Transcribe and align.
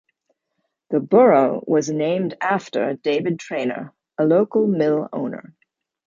The 0.89 0.99
borough 0.99 1.63
was 1.67 1.91
named 1.91 2.33
after 2.41 2.95
David 2.95 3.37
Trainer, 3.39 3.93
a 4.17 4.25
local 4.25 4.65
mill 4.65 5.07
owner. 5.13 5.53